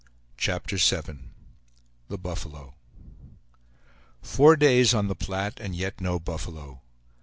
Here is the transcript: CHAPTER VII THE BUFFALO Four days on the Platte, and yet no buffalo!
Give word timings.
CHAPTER 0.35 0.77
VII 0.77 1.29
THE 2.07 2.17
BUFFALO 2.17 2.73
Four 4.23 4.55
days 4.55 4.95
on 4.95 5.07
the 5.07 5.13
Platte, 5.15 5.59
and 5.59 5.75
yet 5.75 6.01
no 6.01 6.19
buffalo! 6.19 6.81